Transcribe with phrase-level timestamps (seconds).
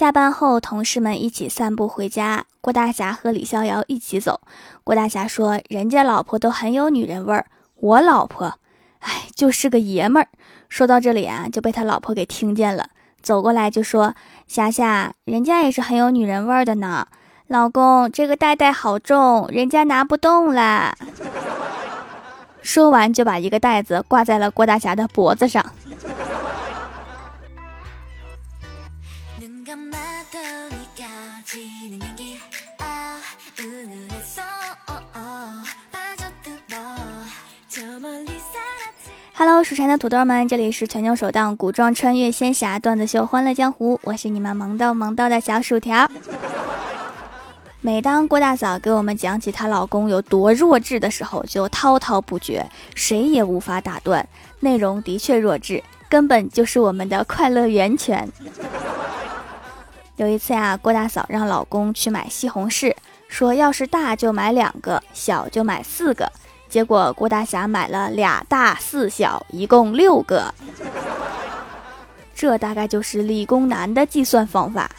[0.00, 2.46] 下班后，同事们一起散步回家。
[2.62, 4.40] 郭大侠和李逍遥一起走。
[4.82, 7.44] 郭大侠说：“人家老婆都很有女人味儿，
[7.74, 8.54] 我老婆，
[9.00, 10.28] 哎，就是个爷们儿。”
[10.70, 12.88] 说到这里啊，就被他老婆给听见了，
[13.20, 14.14] 走过来就说
[14.48, 17.06] ：“霞霞，人家也是很有女人味儿的呢。
[17.48, 20.96] 老公，这个袋袋好重，人家拿不动啦。”
[22.64, 25.62] 说完就把一个袋子挂在了郭大侠的脖子上。
[39.34, 46.10] Hello，蜀山的土豆们，这里是全球首档古装穿越仙侠段子秀《欢乐江湖》，我是你们萌逗萌逗的小薯条。
[47.80, 54.28] 每当郭大嫂给我们讲起她老公有多弱智的时候，就滔滔不绝，谁也无法打断。
[54.58, 58.28] 内容的确弱智，根本就是我们的快乐源泉。
[60.20, 62.94] 有一次呀，郭大嫂让老公去买西红柿，
[63.26, 66.30] 说要是大就买两个，小就买四个。
[66.68, 70.52] 结果郭大侠买了俩大四小，一共六个。
[72.34, 74.90] 这大概就是理工男的计算方法。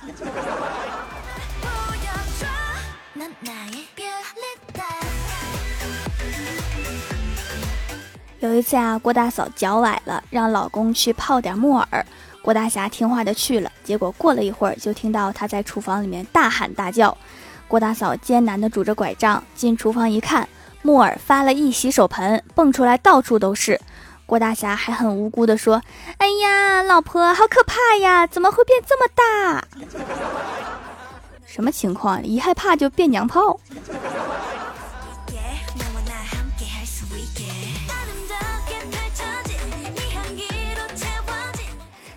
[8.40, 12.04] 有一次啊，郭大嫂脚崴了，让老公去泡点木耳。
[12.42, 13.72] 郭大侠听话的去了。
[13.84, 17.16] 结果过了一会儿，就听到他在厨房里面大喊大叫。
[17.68, 20.48] 郭大嫂艰难的拄着拐杖进厨房一看。
[20.84, 23.80] 木耳发了一洗手盆，蹦出来到处都是。
[24.26, 25.80] 郭大侠还很无辜的说
[26.18, 28.26] ：“哎呀，老婆，好可怕呀！
[28.26, 29.64] 怎么会变这么大？
[31.46, 32.24] 什么情况？
[32.26, 33.60] 一害怕就变娘炮？”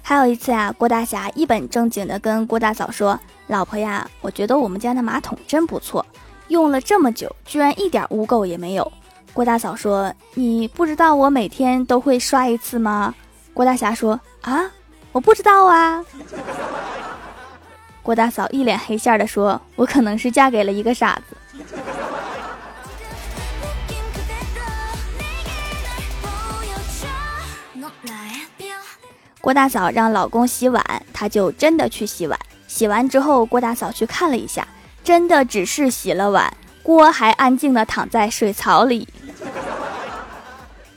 [0.07, 6.05] 还有一次啊，郭大侠一本正经地跟郭大嫂说：“老婆呀，我觉得我们家的马桶真不错。”
[6.49, 8.93] 用了这么久，居然一点污垢也没有。
[9.33, 13.15] 郭大嫂说：“你不知道我每天都会刷一次吗？”
[13.55, 14.71] 郭大侠说：“啊，
[15.11, 16.05] 我不知道啊。”
[18.03, 21.35] 郭大嫂一脸黑线的说：“我可能是嫁给了一个傻子。”
[29.45, 30.83] 郭大嫂让老公洗碗，
[31.13, 32.41] 他就真的去洗碗。
[32.67, 34.67] 洗完之后，郭大嫂去看了一下。
[35.05, 36.51] 真的只是洗了碗，
[36.83, 39.07] 锅还安静的躺在水槽里。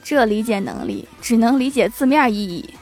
[0.02, 2.74] 这理解能力只能理解字面意义。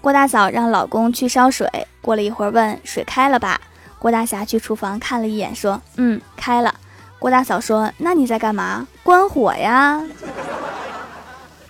[0.00, 3.60] 郭大嫂让老公去烧水，过了一会儿问水开了吧？
[4.00, 6.74] 郭大侠去厨房看了一眼，说：“嗯，开了。”
[7.20, 8.88] 郭大嫂说：“那你在干嘛？
[9.02, 10.02] 关火呀。”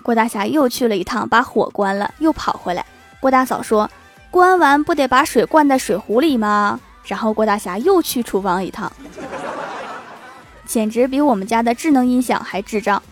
[0.01, 2.85] 郭大侠又去了一趟，把火关了，又跑回来。
[3.19, 3.91] 郭大嫂说
[4.31, 8.89] ：“关完不得把水灌在水壶里吗？”然后郭大侠又去厨房一趟，
[10.65, 13.03] 简直比我们家的智能音响还智障。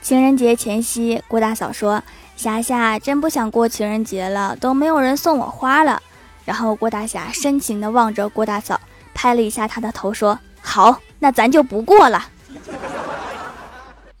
[0.00, 2.02] 情人节前夕，郭大嫂说
[2.44, 5.98] ：“霞霞真不想过情人节了，都没有人送我花了。”
[6.44, 8.78] 然后郭大侠深情地望着郭大嫂，
[9.14, 12.26] 拍了一下她的头，说：“好，那咱就不过了。”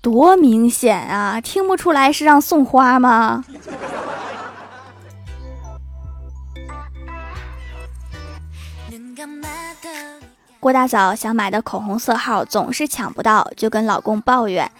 [0.00, 3.44] 多明显啊，听不出来是让送花吗？
[10.58, 14.70] 郭大嫂想买的口红色号总是抢不到，就跟老公抱怨：“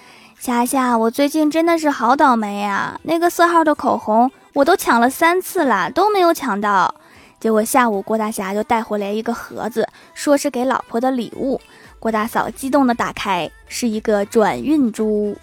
[0.44, 3.00] 霞霞，我最近真的是好倒霉呀！
[3.05, 6.94] 那个色号的口红我都抢了三次了，都没有抢到。”
[7.41, 11.59] 结果下午，郭大侠就带回来一个盒子，说是给老婆的礼物。
[11.99, 15.34] 郭大嫂激动的打开，是一个转运珠。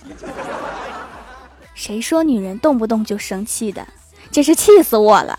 [1.74, 3.84] 谁说女人动不动就生气的？
[4.30, 5.36] 真是气死我了！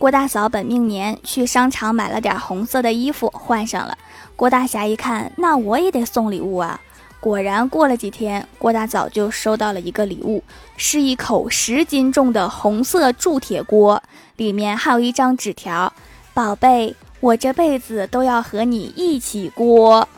[0.00, 3.98] 郭大嫂本命年，去商场买了点红色的衣服换上了。
[4.34, 6.80] 郭大侠一看，那我也得送礼物啊。
[7.20, 10.42] 果然，过了几天，郭大嫂就收到了一个礼物，
[10.78, 14.02] 是一口十斤重的红色铸铁锅，
[14.36, 15.92] 里面还有一张纸条
[16.32, 20.08] ：“宝贝，我这辈子都要和你一起锅，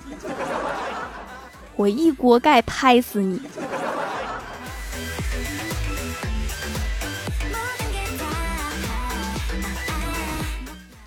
[1.75, 3.41] 我一锅盖拍死你。”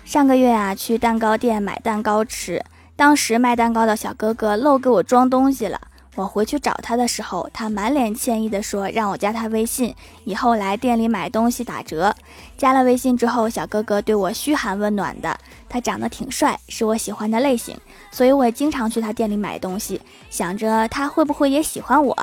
[0.06, 2.62] 上个月啊，去蛋糕店买蛋糕吃。
[2.94, 5.80] 当时卖蛋糕的小哥哥漏给我装东西了，
[6.14, 9.92] 我回去找他的时候，他满脸歉意地说让我加他微信，
[10.22, 12.14] 以后来店里买东西打折。
[12.56, 15.36] 加了微信之后，小哥哥对我嘘寒问暖的，
[15.68, 17.76] 他长得挺帅，是我喜欢的类型，
[18.12, 20.00] 所以我也经常去他店里买东西，
[20.30, 22.16] 想着他会不会也喜欢我。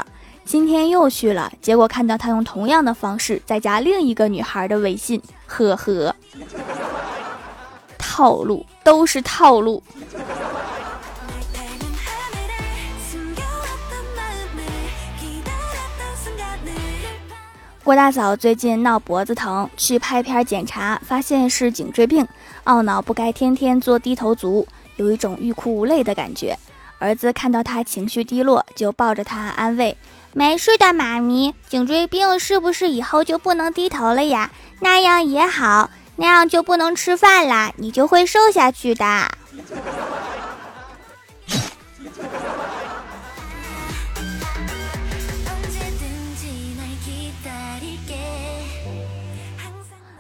[0.45, 6.13] 今天又去了，结果看到他用同样的方式在加另一个女孩的微信，呵呵，
[8.15, 9.81] 套路都是套路。
[17.83, 22.27] 郭大嫂最近闹脖子疼，去拍片检查，发现是颈椎病，
[22.65, 24.68] 懊恼不该天天做低头族，
[24.98, 26.56] 有一种欲哭无泪的感觉。
[27.00, 29.98] 儿子看到他情绪低落，就抱着他安慰
[30.33, 34.51] ：“没事的，妈咪，颈椎病是不是以后就不能低头了呀？
[34.81, 39.06] 那样也好，那样就不能吃饭啦，你就会瘦下去的。”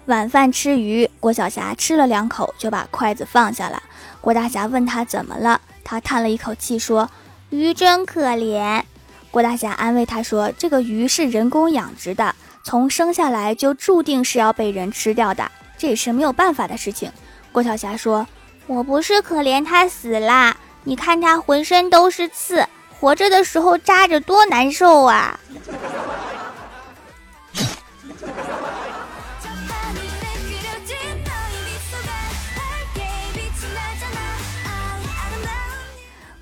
[0.07, 3.81] 晚饭吃鱼，郭晓霞吃了两口就把筷子放下了。
[4.19, 7.09] 郭大侠问他怎么了，他叹了一口气说
[7.51, 8.83] ：“鱼真可怜。”
[9.31, 12.35] 郭大侠安慰他说：“这个鱼是人工养殖的，
[12.65, 15.49] 从生下来就注定是要被人吃掉的，
[15.83, 17.11] 这也是没有办法的事情。”
[17.51, 18.25] 郭晓霞说
[18.67, 22.65] ：“我不是可怜他死啦，你看他浑身都是刺，
[23.01, 25.37] 活着的时候扎着多难受啊。”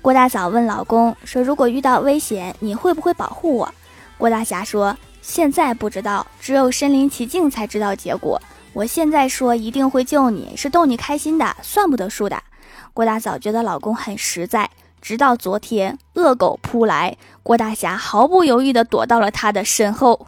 [0.00, 3.74] 郭大嫂问老公说：“如果遇到危险，你会不会保护我？”
[4.16, 8.40] 郭大侠说：“现在不知道，只有身临其境才知道结果。
[8.74, 12.42] 我现在说一定会救你，是逗你开心的，算不得数的。”
[12.94, 14.70] 郭大嫂觉得老公很实在，
[15.00, 20.26] 直到昨天，恶狗扑来，郭大侠毫不犹豫地躲到了他的身后。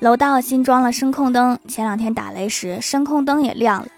[0.00, 3.88] 楼道新装了声控灯，前两天打雷时声控灯也亮了。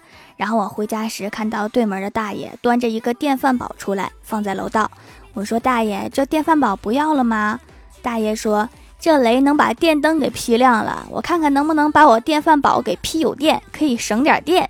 [0.41, 4.89] 然后我回家时看到对门的大爷端着一个电饭煲出来，放在楼道。
[5.35, 7.59] 我说：“大爷，这电饭煲不要了吗？”
[8.01, 8.67] 大爷说
[8.99, 14.67] ：“这雷能把电灯给劈亮了，我看看能不能把我电饭煲给劈有电，可以省点电。”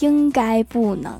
[0.00, 1.18] 应该不能。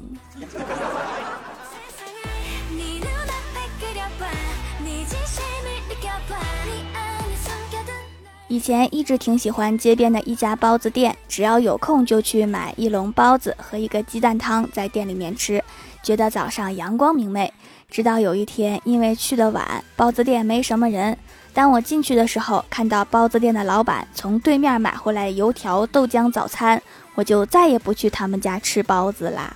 [8.54, 15.60] 以前一直挺喜欢街边的一家包子店，只要有空就去买一笼包子和一个鸡蛋汤，在店里面吃，
[16.04, 17.52] 觉得早上阳光明媚。
[17.90, 21.18] 直到有一天，因为去的晚，包子店没什么人。
[21.52, 26.80] 当我进去的时候，看到包子店的老板从对面买回来油条、豆浆早餐，
[27.16, 29.52] 我就再也不去他们家吃包子啦。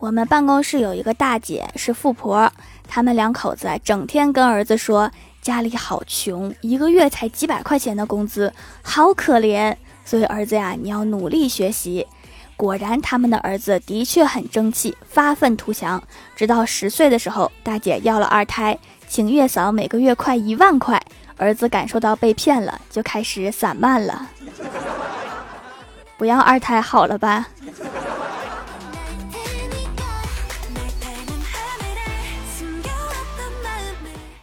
[0.00, 2.50] 我们办公室有一个大姐是富婆，
[2.86, 5.10] 他们两口子整天跟儿子说
[5.42, 8.52] 家里好穷，一个月才几百块钱的工资，
[8.82, 9.74] 好可怜。
[10.04, 12.06] 所以儿子呀，你要努力学习。
[12.56, 16.00] 果然，他们的儿子的确很争气，发愤图强。
[16.36, 18.78] 直到十岁的时候，大姐要了二胎，
[19.08, 21.00] 请月嫂每个月快一万块，
[21.36, 24.28] 儿子感受到被骗了，就开始散漫了。
[26.16, 27.48] 不要二胎好了吧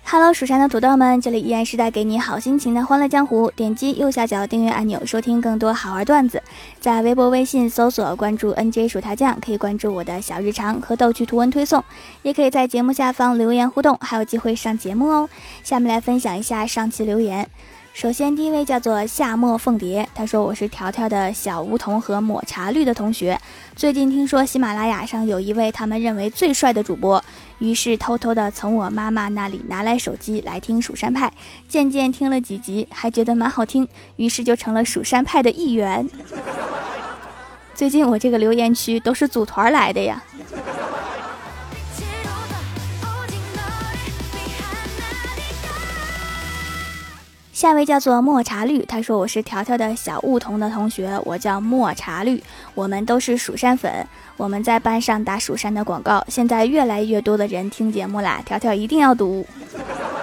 [0.08, 3.52] ？Hello，蜀山的土豆们，这里依然是带给你好心情的欢乐江湖。
[3.56, 6.42] 点击右下角订阅按钮，收听更多好玩段子。
[6.80, 11.84] 在微博、微信搜索关注 NJ 薯条酱，可以关注我的小日常和逗趣图文推送，
[12.22, 15.28] 也可以在节目下方留言互动，还有机会上节目哦。
[15.64, 17.50] 下面来分享一下上期留言。
[17.96, 23.40] 首先，第一位叫做夏末凤蝶，他说：“我是条条的小梧桐和抹茶绿的同学。
[23.74, 27.24] 最近听说喜马拉雅上有一位他们认为最帅的主播，
[27.60, 31.32] 于是偷偷的从我妈妈那里拿来手机来听蜀山派。
[31.70, 33.88] 渐渐听了几集，还觉得蛮好听，
[34.18, 36.06] 于是就成了蜀山派的一员。
[37.74, 40.22] 最近我这个留言区都是组团来的呀。”
[47.66, 52.40] 下一位叫做抹茶绿，他说我是条条的小梧桐的同学，我叫抹茶绿，
[52.76, 54.08] 我们都是蜀山粉，
[54.38, 59.44] 我们在班上打蜀山的广告，现在越来越多的人听节目啦，条条一定要读，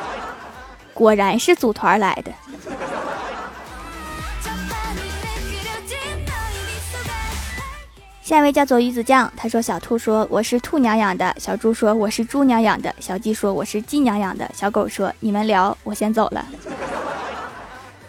[0.94, 2.30] 果然是组团来的。
[8.22, 16.46] 下一位叫做鱼子酱，他说：“小兔说我是兔娘养的，小猪说我是猪娘养的，小鸡说我是鸡娘养的，小狗说你们聊，我先走了。”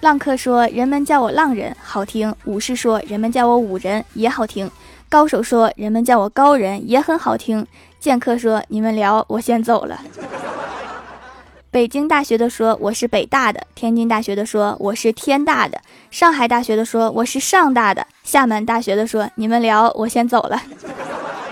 [0.03, 4.67] 浪客说：“人们叫我浪人，好听；武士说人们叫我武人，也好听；
[5.07, 7.63] 高手说人们叫我高人，也很好听；
[8.01, 10.01] 剑客说你们聊，我先走了。
[11.71, 15.79] ”北京大学的说我是北大的，天津大学的说我是天大的，
[16.11, 20.61] 上海大学的说我是上大的，厦门大学的说你们聊，我先走了。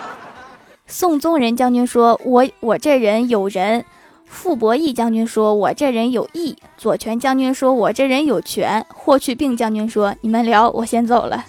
[0.88, 3.86] 宋宗仁将军说我我这人有人，
[4.32, 11.46] 傅伯义将军说我这人有义，左权将军说我这人有权，霍去病将军说你们聊，我先走了。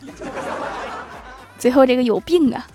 [1.59, 2.67] 最后这个有病啊。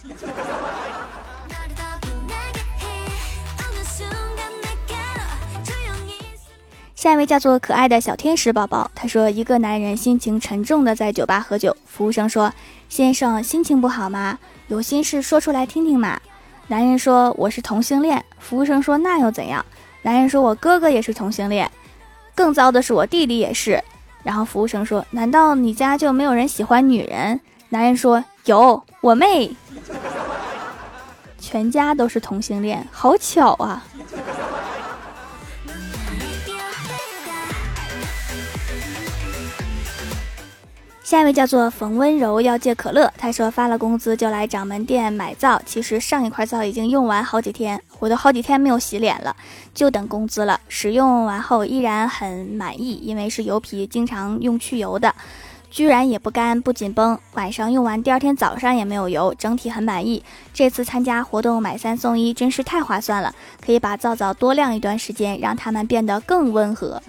[6.96, 12.52] 下一位叫做可爱的小天使宝宝，他说：“一个男人心情沉重的在酒吧喝酒，服务生说
[12.90, 14.40] ：‘先生心情不好吗？
[14.70, 16.20] 有心事说出来听听嘛。’
[16.68, 19.64] 男人说：‘我是同性恋。’服务生说：‘那又怎样？’
[20.08, 21.70] 男人说：‘我哥哥也是同性恋，
[22.34, 23.84] 更糟的是我弟弟也是。’
[24.24, 27.38] 然后服务生说：‘难道你家就没有人喜欢女人？’
[27.68, 29.54] 男人说：‘有，我妹，
[31.38, 33.84] 全家都是同性恋，好巧啊。’”
[41.08, 43.10] 下一位叫做冯温柔，要戒可乐。
[43.18, 49.34] 他说发了工资就来掌门店买皂，其实上一块皂已经用完好几天，我都好几天没有洗脸了，
[49.74, 50.60] 就等工资了。
[50.68, 55.16] 使用完后依然很满意，因为是油皮，经常用去油的，
[55.72, 57.18] 居然也不干不紧绷。
[57.36, 60.22] 晚上用完，第二天早上也没有油，整体很满意。
[60.54, 63.34] 这次参加活动买三送一，真是太划算了，
[63.66, 67.02] 可以把皂皂多晾一段时间，让它们变得更温和。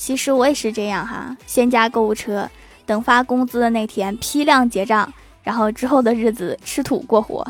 [0.00, 2.48] 其实我也是这样哈，先加购物车，
[2.86, 7.46] 等发工资的那天批量结账，然后之后的日子吃土过活。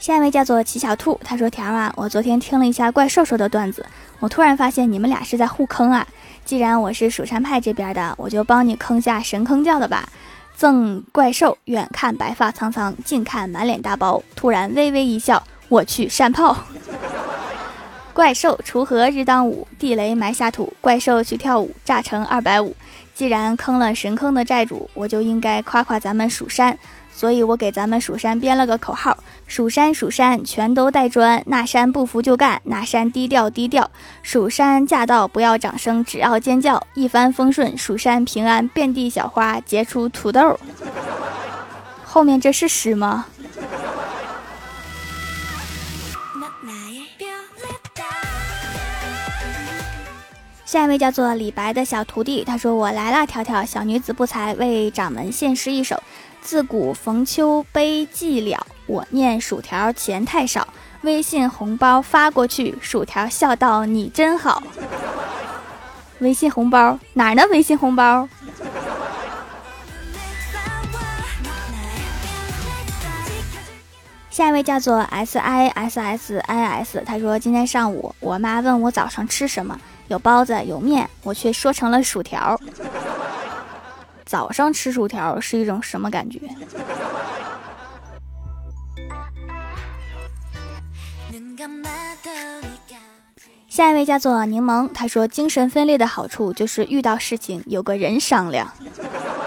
[0.00, 3.86] 下一位叫做齐小兔，他说：“条啊，我昨天听了一下怪兽兽的段子，
[4.18, 6.04] 我突然发现你们俩是在互坑啊。
[6.44, 10.08] 既然我是蜀山派这边的，我就帮你坑下神坑教的吧。
[10.56, 16.56] 赠怪兽，远看白发苍苍，近看满脸大包，突然微微一笑。”我去山炮，
[18.14, 20.72] 怪兽锄禾日当午，地雷埋下土。
[20.80, 22.74] 怪兽去跳舞，炸成二百五。
[23.14, 26.78] 既然坑了神坑的债主，我就应该夸夸咱们蜀山。
[27.12, 33.90] 所以我给咱们蜀山编了个口号：蜀山蜀山全都带砖，那山不服就干，那山低调低调。
[34.22, 36.82] 蜀山驾到，不要掌声，只要尖叫。
[36.94, 40.58] 一帆风顺，蜀山平安，遍地小花结出土豆。
[42.04, 43.26] 后面这是诗吗？
[50.68, 55.98] 下一位叫做李白的小徒弟，他说：“我来啦，条条小女子不才，为掌门献诗一首。
[56.42, 60.68] 自古逢秋悲寂寥，我念薯条钱太少，
[61.00, 64.62] 微信红包发过去，薯条笑道你真好。
[66.18, 67.42] 微信红包哪儿呢？
[67.50, 68.28] 微信红包。
[74.28, 82.58] ”下一位叫做 S I S S I S，他说：“今天上午我妈问我早上吃什么。”有包子有面，我却说成了薯条。
[84.24, 86.40] 早上吃薯条是一种什么感觉？
[93.68, 98.72] 下一位叫做柠檬，他说精神分裂的好处就是遇到事情有个人商量，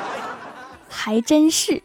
[0.88, 1.82] 还真是。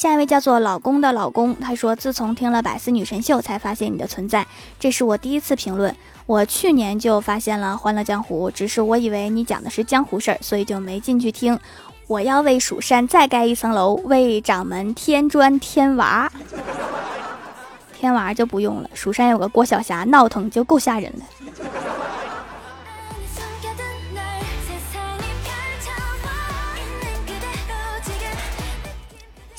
[0.00, 4.46] 下一位叫做老公的老公，他说：“自从听了百思女神秀，才发现你的存在。
[4.78, 5.94] 这是我第一次评论。
[6.24, 11.60] 我去年就发现了《欢乐江湖》，只是我以为你讲的是江湖事儿，所以就没进去听。
[12.06, 16.32] 我要为蜀山再盖一层楼，为掌门添砖添瓦。
[17.92, 21.24] 添瓦就不用了，蜀山有个郭晓霞，闹腾就够吓人了。”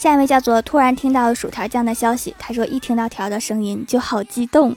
[0.01, 4.75] 下一位叫做突然听到薯条酱的消息，他说一听到条的声音就好激动，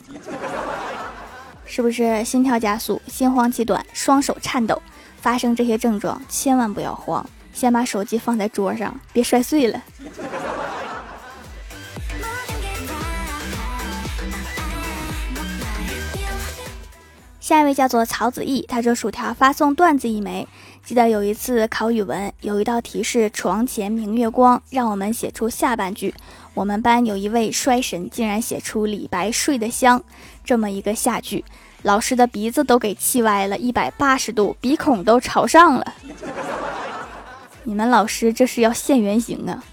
[1.65, 4.83] 是不是心跳加速、心慌气短、双手颤抖？
[5.17, 9.83] 发生这些症状千万不要慌，先把手机放在桌上，别摔碎了。
[17.41, 20.47] 下一位叫做曹子毅，他说薯条发送段子一枚。
[20.85, 26.15] 记得有一次考语文，有一道题是“床前明月光”，让我们写出下半句。
[26.53, 30.05] 我们班有一位衰神，竟然写出“李白睡得香”
[30.45, 31.43] 这么一个下句，
[31.81, 35.95] 老师的鼻子都给气歪了，一百八十度，鼻孔都朝上了。
[37.65, 39.65] 你们老师这是要现原形啊！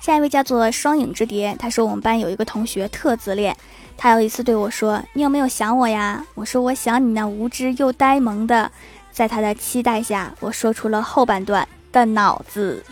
[0.00, 3.56] 下一位叫做双影之蝶，他说我们班有一个同学特自恋。
[4.02, 8.68] 他有一次对我说：“你有没有想我呀？”我说：“我想你那无知又呆萌的。”
[9.12, 12.84] 在他的期待下，我说出了后半段的脑子，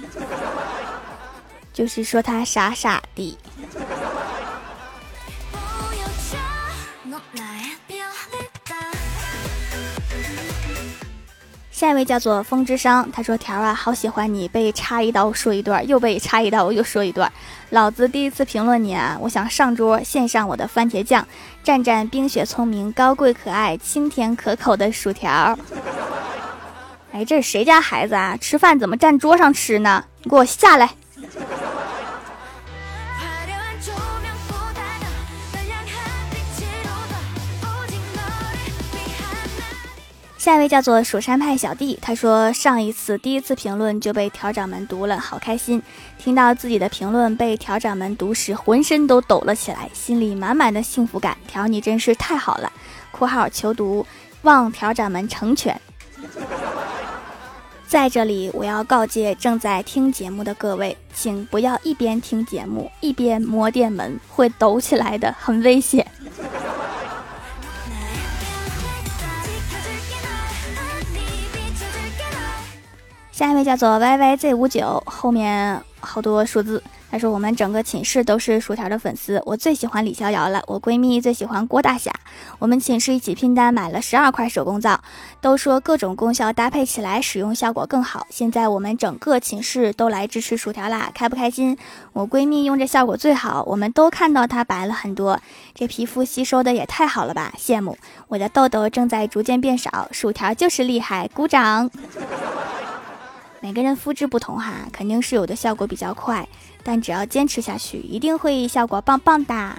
[1.73, 3.37] 就是说他傻傻的。
[11.81, 17.33] 下一位叫做风之殇，他说：“条啊，好喜欢你被插一刀说一段，又被插一刀又说一段。
[17.71, 21.27] 老子第一次评论你啊，我想上桌献上我的番茄酱，
[21.65, 25.59] 蘸蘸冰雪聪明、高贵可爱、清甜可口的薯条。
[27.13, 28.37] 哎，这是谁家孩子啊？
[28.39, 30.05] 吃饭怎么站桌上吃呢？
[30.23, 30.91] 你给我下来！”
[40.41, 45.83] 下一位叫做蜀山派小弟，他说上一次第一次评论就被调掌门读了，好开心！
[46.17, 51.37] 听到自己的评论被调掌门读时，浑身都抖了起来，心里满满的幸福感。
[51.47, 52.73] 调你真是太好了
[53.13, 54.07] ！（括号求读，
[54.41, 55.79] 望调掌门成全。）
[57.87, 66.07] 在这里，我要告诫正在听节目的各位，请不要一边听节目一边摸电门，会抖起来的，很危险。
[73.41, 76.83] 下一位叫做 Y Y Z 五九，后面好多数字。
[77.11, 82.13] 他说我们整个寝室都是薯条的粉丝，我最喜欢李逍遥了，我闺蜜最喜欢郭大侠。
[82.59, 85.01] 我们寝室一起拼单买了十二块手工皂，
[85.41, 88.27] 都说各种功效搭配起来使用效果更好。
[88.29, 91.79] 现在我们整个寝室都来支持薯条啦，开不开心？
[92.13, 95.41] 我闺蜜用着效果最好，我们都看到她白了很多，
[95.75, 97.97] 这皮肤吸收的也太好了吧，羡慕！
[98.29, 101.91] 我的痘痘正在逐渐变少，薯条就是厉害，鼓掌！
[103.63, 106.49] 每个人肤质不同哈，肯定是有的效果比较快，
[106.83, 109.77] 但只要坚持下去，一定会效果棒棒的。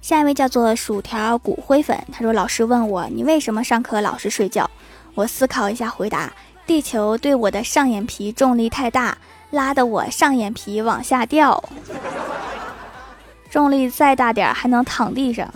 [0.00, 4.70] 下一位叫做薯条骨灰粉，他说：“老师问我你为什么上课老是睡觉？”
[5.14, 6.32] 我思考一下回答
[6.64, 9.18] ：“地球对我的上眼皮重力太大，
[9.50, 11.62] 拉得我上眼皮往下掉。
[13.50, 15.52] 重力再大点还能躺地上。”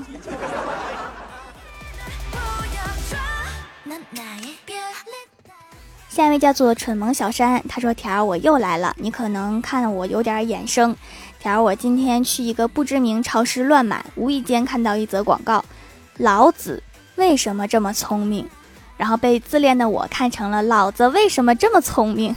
[6.12, 10.94] 下一位叫做蠢萌小山，他说：“条儿，我又来了，你可能看我有点眼生。
[11.38, 15.64] 条儿，我今天去一个不知名超市乱买，无意间看到一则广告，
[16.18, 16.82] 老子
[17.16, 18.46] 为什么这么聪明？
[18.98, 22.36] 然后被自恋的我看成了老子为什么这么聪明？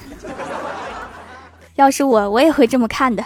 [1.75, 3.25] 要是我，我也会这么看的。”